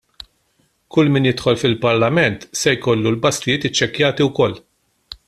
[0.95, 4.61] Kull min jidħol fil-Parlament se jkollu l-basktijiet iċċekkjati wkoll.